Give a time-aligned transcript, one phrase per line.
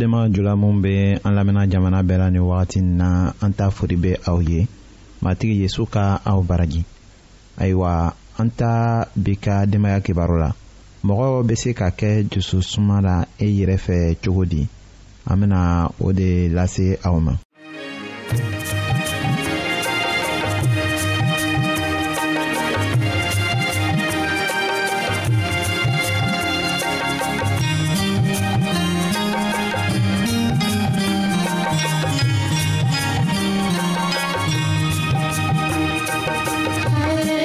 [0.00, 3.96] badenma jula min be an lamɛnna jamana bɛɛ la ni wagati na an t'a fori
[3.96, 4.66] be aw ye
[5.22, 6.82] matigi yezu ka aw baraji
[7.58, 10.52] ayiwa an ta bi ka denbaya kibaru la
[11.04, 14.66] mɔgɔ be se ka kɛ jususuma la e yɛrɛ fɛ cogo di
[15.26, 17.32] an bena o de lase aw ma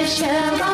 [0.06, 0.65] shall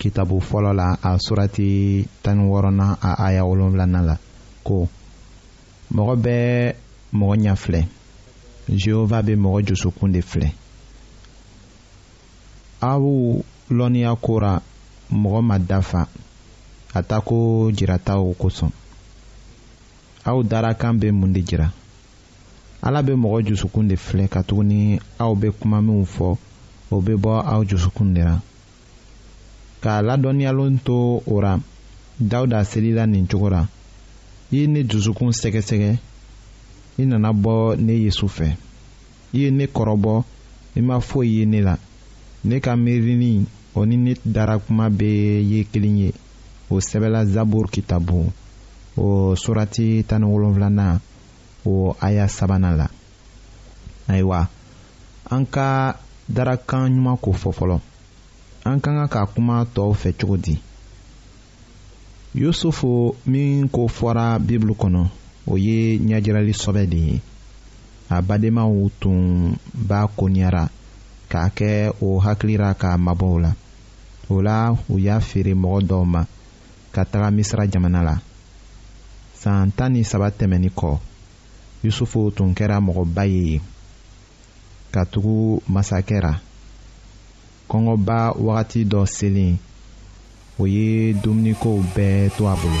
[0.00, 4.14] kitabu fɔlɔ la a surati tani wɔɔrɔnan a aya wolonwulanan la
[4.64, 4.88] ko
[5.94, 6.74] mɔgɔ bɛɛ
[7.20, 7.80] mɔgɔ ɲɛ filɛ
[8.80, 10.48] jehova bɛ mɔgɔ josokun de filɛ
[12.80, 13.02] aw
[13.70, 14.62] lɔnniya kora
[15.12, 16.08] mɔgɔ ma dafa
[16.94, 18.72] a ta ko jirataw kosɔn
[20.24, 21.68] aw dara bɛ mun de jira
[22.82, 26.38] ala bɛ mɔgɔ jusukun de filɛ katuguni aw bɛ kuma minnu fɔ
[26.90, 28.40] o bɛ bɔ aw jusukun de la
[29.80, 31.58] k'a ladɔnniyalen to o ra
[32.20, 33.66] dawuda selila nin cogo ra
[34.52, 35.96] i ye ne dusukun sɛgɛsɛgɛ
[36.98, 38.56] i nana bɔ ne yesu fɛ
[39.34, 40.24] i ye ne kɔrɔbɔ
[40.76, 41.76] i ma foyi ye ne la
[42.44, 46.12] ne ka miirini o ni ne dara kuma bɛɛ ye kelen ye
[46.70, 48.30] o sɛbɛla zaburu kitabu
[48.96, 50.98] o surati tan ni
[51.64, 52.86] o aya sabanan la
[54.08, 54.48] ayiwa
[55.30, 55.96] an ka
[56.30, 57.80] darakan ɲuman ko fɔ fɔlɔ
[58.64, 60.54] an ka kan ka kuma tɔw fɛ cogo di
[62.40, 62.90] yusufu
[63.30, 65.02] min ko fɔra bibulu kɔnɔ
[65.46, 67.16] o ye ɲɛjirali sɔbɛ de ye
[68.08, 68.70] a badenmaw
[69.00, 69.20] tun
[69.88, 70.64] b'a koniyara
[71.30, 71.70] k'a kɛ
[72.04, 73.52] o hakilira k'a mabɔ la
[74.30, 76.22] o la u y'a feere mɔgɔ dɔw ma
[76.94, 78.16] ka taga misira jamana la
[79.40, 80.98] san tan ni saba tɛmɛnin kɔ
[81.84, 83.60] yusufu tun kɛra mɔgɔba ye
[84.92, 86.34] katugu masakɛ ra
[87.70, 89.54] kɔngɔba wagati dɔ selen
[90.60, 90.86] o ye
[91.22, 92.80] dumunikow bɛɛ to a bolo.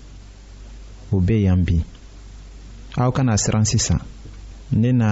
[1.11, 1.75] o be yan bi
[2.95, 3.99] aw kana siran sisan
[4.79, 5.09] ne na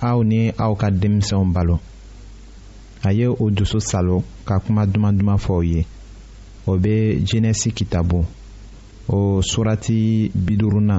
[0.00, 1.76] aw ni aw ka denmisɛnw balo
[3.02, 5.80] a ye o dusu salo ka kuma duman duman fɔ o ye
[6.70, 6.94] o be
[7.28, 8.18] jenɛsi kitabu
[9.16, 10.96] o surati biduruna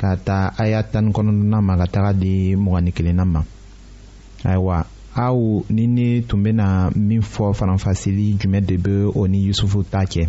[0.00, 3.40] ka taa aya tani kɔnɔntɔnna ma ka taga di mugani kelenna ma
[4.50, 4.76] ayiwa
[5.26, 5.36] aw
[5.74, 10.28] ni ne tun bena min fɔ faranfasili jumɛn de be o ni yusufu ta cɛ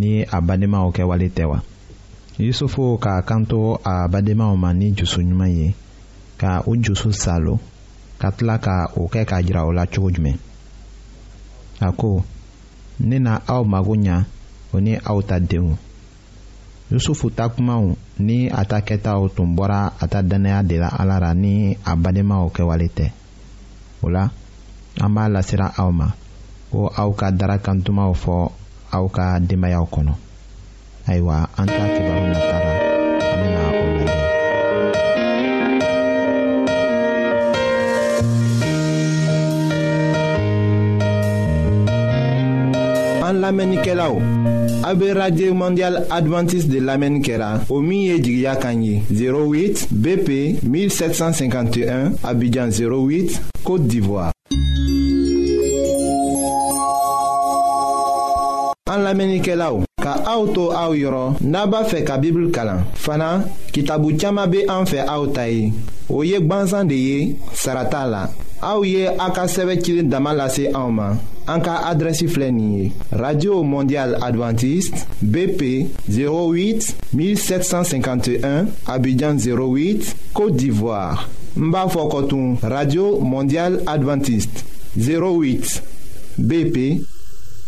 [0.00, 1.58] ni a bademaw kɛ wale tɛ wa
[2.44, 5.68] yusufu k'a kanto a badenmaw ma ni jusu ɲuman ye
[6.40, 7.54] ka u jusu salo
[8.20, 10.36] ka tila ka o kɛ k'a jira o la cogo jumɛn
[11.80, 12.10] a ko
[13.08, 14.16] ne na aw mago ɲa
[14.74, 15.70] o ni aw ta denw
[16.92, 17.84] yusufu ta kumaw
[18.26, 21.92] ni a ta kɛtaw tun bɔra a ta dannaya de la ala ra ni a
[22.02, 23.06] badenmaw kɛwale tɛ
[24.02, 24.24] o la
[25.00, 26.06] an b'a lasera aw ma
[26.70, 28.61] ko aw ka darakantumaw fɔ
[28.92, 30.12] aw ka denbayaw kɔnɔ
[31.08, 32.72] ayiwa an ta kibaru nata la
[45.14, 50.28] radio mondial advantiste de lamɛnni kɛra o 08 bp
[50.64, 54.32] 1751 abidjan 08 côte d'ivoire
[58.92, 63.28] an lamɛnnikɛla o ka aw to aw yɔrɔ n'a b'a fɛ ka bibulu kalan fana
[63.72, 65.72] kitabu caaman be an fɛ aw ta ye
[66.10, 68.22] o ye gwansan de ye sarata la
[68.60, 71.08] aw ye a ka sɛbɛ cilen dama lase anw ma
[71.52, 75.60] an ka adrɛsi filɛ nin ye radio mondial adventiste bp
[76.10, 84.56] 08 1751 abidjan 08 côte d'ivoire n b'a fɔ kɔtun radio mondial adventiste
[84.98, 85.80] 08
[86.36, 86.76] bp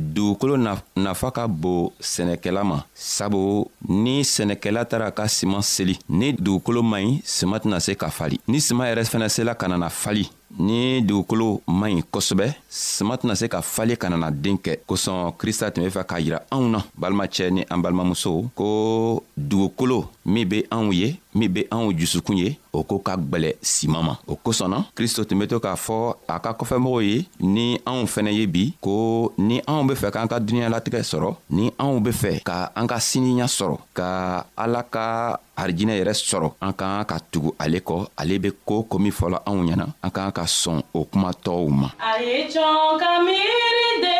[0.00, 0.56] dugukolo
[0.96, 7.02] nafa ka bon sɛnɛkɛla ma sabu ni sɛnɛkɛla taara ka siman seli ni dugukolo man
[7.04, 10.26] ɲi siman tɛna se ka fali ni siman yɛrɛ fɛnɛ sela ka nana fali
[10.58, 15.36] ni dugukolo man ɲi kosɛbɛ siman tɛna se ka fali ka nana den kɛ kosɔn
[15.36, 20.48] krista tun be fɛ k'a yira anw na balimacɛ ni an balimamuso ko dugukolo min
[20.48, 24.34] be anw ye min be anw jusukun ye o koo ka gwɛlɛ siman ma o
[24.36, 28.32] kosɔn na kristo tun be to k'a fɔ a ka kɔfɛmɔgɔw ye ni anw fɛnɛ
[28.34, 32.42] ye bi ko ni anw be fɛ k'an ka duniɲalatigɛ sɔrɔ ni anw be fɛ
[32.42, 37.54] ka an ka siniya sɔrɔ ka ala ka harijinɛ yɛrɛ sɔrɔ an k'an ka tugu
[37.58, 41.04] ale kɔ ale be koo ko min fɔla anw ɲɛna an k'an ka sɔn o
[41.04, 44.19] kuma tɔɔw ma a ye jɔn ka miiri de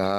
[0.00, 0.10] ka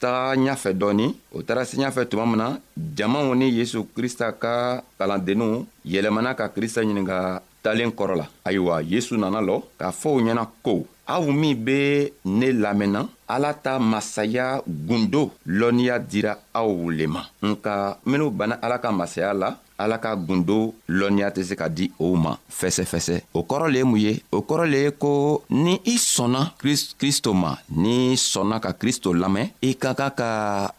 [0.00, 2.48] taga ɲafɛ dɔɔni o taara se ɲafɛ tuma min na
[2.96, 4.54] jamaw ni yesu krista ka
[4.98, 5.54] kalandenninw
[5.92, 7.18] yɛlɛmana ka krista ɲininga
[7.62, 10.74] talen kɔrɔ la ayiwa yesu nana lɔ k'a fɔ o ɲɛna ko
[11.06, 17.98] aw min be ne lamɛnna ala ta masaya gundo lɔnniya dira aw le ma nka
[18.06, 22.14] minw banna ala ka masaya la ala ka gundo lɔnniya tɛ se ka di o
[22.16, 25.96] ma fɛsɛfɛsɛ o kɔrɔ le ye mun ye o kɔrɔ le ye ko ni i
[25.98, 26.54] sɔnna
[26.98, 30.30] kristo ma n'i sɔnna ka kristo lamɛn i ka kan ka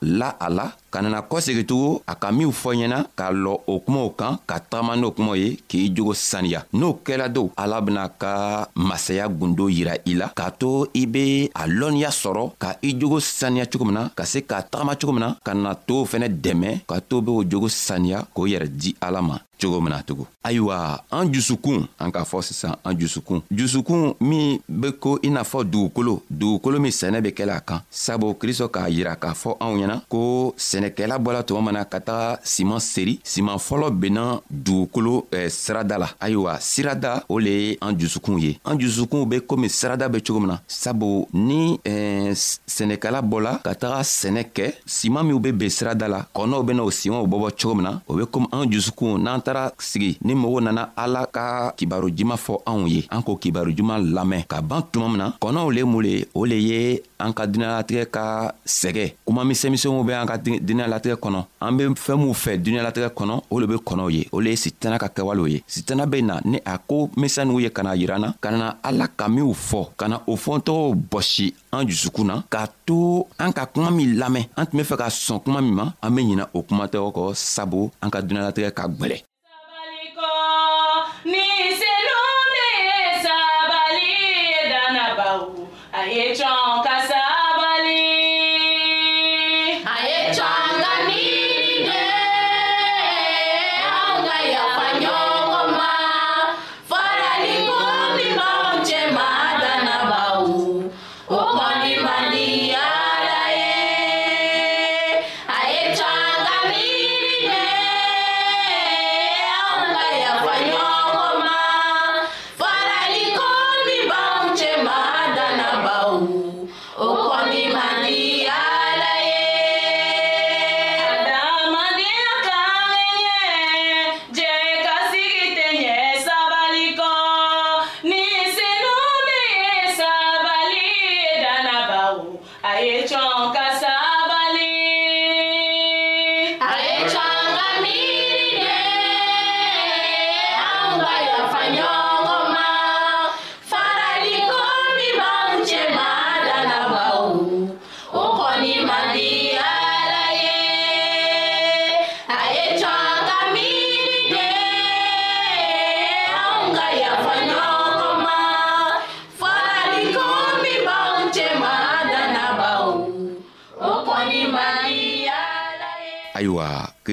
[0.02, 4.10] la a la ka nana kɔsegitugu a ka minw fɔ ɲɛna ka lɔ o kumaw
[4.18, 8.68] kan ka tagama n'o kumaw ye k'i jogo saniya n'o kɛla do ala bena ka
[8.74, 13.20] masaya gundo yira i la k'a to i be a lɔnniya sɔrɔ ka i jogo
[13.20, 16.28] saniya cogo min na ka se k'a tagama cogo min na ka na tow fɛnɛ
[16.44, 20.02] dɛmɛ ka to be o jogo saniya k'o yɛrɛ di ala ma cogo min na
[20.04, 25.30] tugun ayiwa an jusukun an k'a fɔ sisan an jusukun jusukun min be ko i
[25.30, 29.34] n'a fɔ dugukolo dugukolo min sɛnɛ be kɛla a kan sabu kristo k'a yira k'a
[29.34, 34.40] fɔ anw ɲɛna ko sɛnɛkɛla bɔla tuma mana ka taga siman seri siman fɔlɔ benna
[34.50, 39.38] dugukolo eh, sirada la ayiwa sirada o le ye an jusukun ye an jusukun be
[39.40, 44.44] komi sirada sɛnɛkɛla be cogo min na sabu ni eh, sɛnɛkɛla bɔla ka taga sɛnɛ
[44.54, 48.00] kɛ siman minw be ben sirada la kɔnɔw bena o simanw bɔbɔ cogo min na
[48.08, 52.38] o be komi an jusukun n'an tara sigi ni mɔgɔw nana ala ka kibaru juman
[52.38, 55.84] fɔ anw ye an k'o kibaru juman lamɛn ka ban tuma min na kɔnɔw le
[55.86, 60.38] mun le o le ye an ka dinalatigɛ ka sɛgɛ kuma misɛnmisɛnw bɛ an ka
[60.38, 64.40] dinalatigɛ kɔnɔ an be fɛɛn minw fɛ dinalatigɛ kɔnɔ o le be kɔnɔw ye o
[64.40, 67.84] le ye sitana ka kɛwalew ye sitana be na ni a ko misɛnninw ye ka
[67.84, 71.88] na yira na ka na ala ka minw fɔ ka na o fɔntɔgɔw bɔsi an
[71.88, 75.44] jusukun na k'a to an ka kuma min lamɛn an tun be fɛ ka sɔn
[75.44, 79.22] kuma min ma an be ɲina o kumatɔgɔ kɔ sabu an ka dinalatigɛ ka gwɛlɛ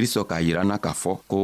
[0.05, 1.40] kristo k'a yiranna k'a fɔ ko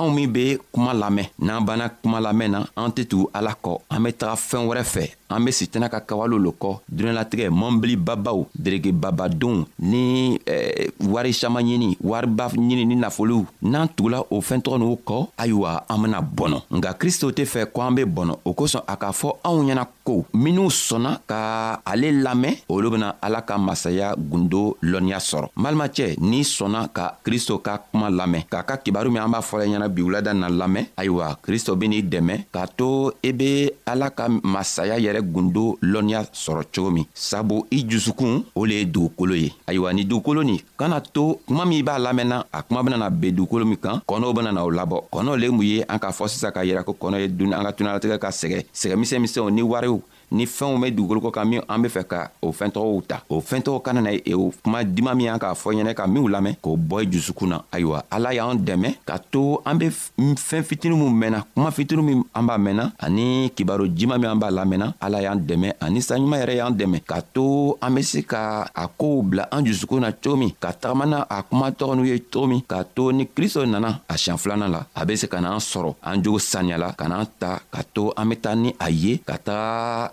[0.00, 3.76] anw min be kuma lamɛn n'an banna kuma lamɛn na an tɛ tugu ala kɔ
[3.90, 8.46] an be taga fɛɛn wɛrɛ fɛ an be sitana ka kawale lo kɔ duniɲalatigɛ mɔnbilibabaw
[8.56, 14.96] deregebabadenw ni eh, wari saman ɲini wariba ɲini ni nafolow n'an tugula o fɛɛntɔgɔ n'u
[15.04, 18.82] kɔ ayiwa an bena bɔnɔ nka kristo tɛ fɛ ko an be bɔnɔ o kosɔn
[18.88, 23.58] a k'a fɔ anw ɲɛna ko minw sɔnna ka ale lamɛn olu bena ala ka
[23.58, 28.76] masaya gundo lɔnniya sɔrɔ n balimacɛ n'i sɔnna ka kristo ka kuma lamɛn k'a ka
[28.78, 32.66] kibaru min an b'a fɔla ɲɛna bi wulada na lamɛn ayiwa kristo ben'i dɛmɛ k'a
[32.78, 33.50] to i e be
[33.84, 38.84] ala ka masaya yɛrɛ gundo lɔnniya sɔrɔ cogo min sabu i jusukun o le ye
[38.86, 43.10] dugukolo ye ayiwa ni dugukolo nin kana to kuma min b'a lamɛnna a kuma benana
[43.10, 46.28] ben dugukolo min kan kɔnɔw benana o labɔ kɔnɔ le mun ye an k'a fɔ
[46.28, 49.62] sisan k'a yira ko kɔnɔ ye duni an ka tunalatigɛ ka sɛgɛ sɛgɛmisɛn misɛnw ni
[49.62, 50.00] wariw
[50.30, 53.22] ni fɛnw bɛ dugukolo kɔ kan min an bɛ fɛ ka o fɛn tɔgɔw ta
[53.28, 55.94] o fɛn tɔgɔ kana na ye e o kuma dima min an k'a fɔ ɲɛnɛ
[55.94, 59.74] ka minw lamɛn k'o bɔ i dusukun na ayiwa ala y'an dɛmɛ ka to an
[59.78, 64.30] be fɛn fitini min mɛnna kuma fitini min an b'a mɛnna ani kibaro jiman min
[64.30, 68.02] an b'a lamɛnna ala y'an dɛmɛ ani saɲuman yɛrɛ y'an dɛmɛ ka to an be
[68.02, 71.70] se ka a koow bila an dusukun na cogo min ka tagama na a kuma
[71.72, 75.04] tɔgɔ n'u ye cogo min k'a to ni kristo nana a siɲan filanan la a
[75.04, 78.36] be se ka n'an sɔrɔ an jogo saniyala ka n'an ta ka to an be
[78.36, 80.12] taa ni a ye ka taga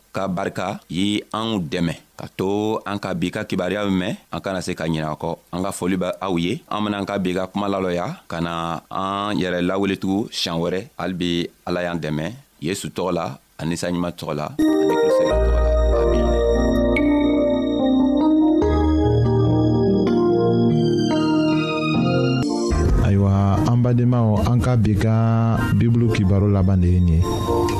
[0.11, 4.59] ka barika ye anw dɛmɛ ka to an ka bi ka kibaruya mɛn an kana
[4.61, 7.31] se ka ɲinɛ kɔ an ka foli bɛ aw ye an bena an ka bi
[7.33, 11.29] ka kuma lalɔya ka na an yɛrɛ laweletugu siɲan wɛrɛ hali be
[11.65, 12.25] ala y'an dɛmɛ
[12.61, 13.25] yesu tɔgɔ la
[13.57, 16.35] ani saɲuman tɔgɔ la ani kristo la tɔgɔ la amina
[23.07, 23.33] ayiwa
[23.71, 25.13] an badenmaw an ka bi ka
[25.79, 27.79] bibulu kibaro laban de ye nin ye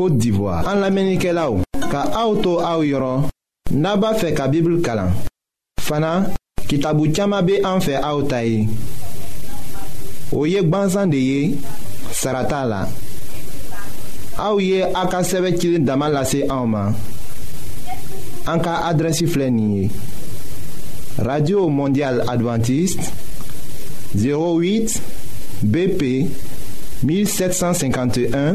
[0.00, 0.64] Côte d'Ivoire.
[0.66, 1.60] An lamenike la ou,
[1.90, 3.26] ka aoutou aou yoron,
[3.82, 5.10] naba fe ka bibl kalan.
[5.76, 6.22] Fana,
[6.70, 8.62] kitabu tiyama be an fe aoutayi.
[10.32, 11.42] O yek banzan de ye,
[12.16, 12.78] sarata la.
[14.46, 16.96] Aou ye a ka seve kilin daman lase aouman.
[18.48, 19.90] An ka adresi flenye.
[21.28, 23.12] Radio Mondial Adventiste,
[24.16, 24.96] 08
[25.60, 28.54] BP 1751